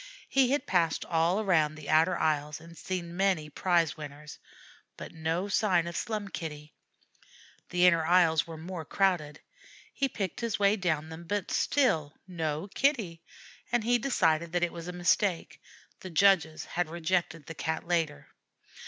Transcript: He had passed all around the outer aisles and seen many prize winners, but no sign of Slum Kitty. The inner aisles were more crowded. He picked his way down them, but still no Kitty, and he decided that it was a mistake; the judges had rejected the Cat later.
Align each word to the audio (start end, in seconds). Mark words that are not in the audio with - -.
He 0.27 0.49
had 0.49 0.65
passed 0.65 1.05
all 1.05 1.39
around 1.39 1.75
the 1.75 1.87
outer 1.87 2.17
aisles 2.17 2.59
and 2.59 2.75
seen 2.75 3.15
many 3.15 3.51
prize 3.51 3.95
winners, 3.95 4.39
but 4.97 5.11
no 5.13 5.47
sign 5.47 5.85
of 5.85 5.95
Slum 5.95 6.29
Kitty. 6.29 6.73
The 7.69 7.85
inner 7.85 8.03
aisles 8.03 8.47
were 8.47 8.57
more 8.57 8.83
crowded. 8.83 9.41
He 9.93 10.09
picked 10.09 10.39
his 10.39 10.57
way 10.57 10.75
down 10.75 11.09
them, 11.09 11.25
but 11.25 11.51
still 11.51 12.15
no 12.27 12.67
Kitty, 12.73 13.21
and 13.71 13.83
he 13.83 13.99
decided 13.99 14.53
that 14.53 14.63
it 14.63 14.73
was 14.73 14.87
a 14.87 14.91
mistake; 14.91 15.61
the 15.99 16.09
judges 16.09 16.65
had 16.65 16.89
rejected 16.89 17.45
the 17.45 17.53
Cat 17.53 17.85
later. 17.87 18.29